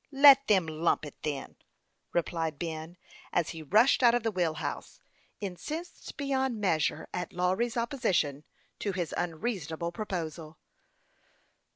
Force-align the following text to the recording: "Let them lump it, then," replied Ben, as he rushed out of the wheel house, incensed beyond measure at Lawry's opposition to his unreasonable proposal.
"Let 0.27 0.47
them 0.47 0.65
lump 0.65 1.05
it, 1.05 1.21
then," 1.21 1.57
replied 2.11 2.57
Ben, 2.57 2.97
as 3.31 3.49
he 3.51 3.61
rushed 3.61 4.01
out 4.01 4.15
of 4.15 4.23
the 4.23 4.31
wheel 4.31 4.55
house, 4.55 4.99
incensed 5.39 6.17
beyond 6.17 6.59
measure 6.59 7.07
at 7.13 7.33
Lawry's 7.33 7.77
opposition 7.77 8.43
to 8.79 8.93
his 8.93 9.13
unreasonable 9.15 9.91
proposal. 9.91 10.57